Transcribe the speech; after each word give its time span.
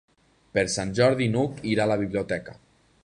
Per 0.57 0.63
Sant 0.75 0.93
Jordi 0.99 1.27
n'Hug 1.35 1.61
irà 1.75 1.85
a 1.85 1.91
la 1.93 1.99
biblioteca. 2.05 2.57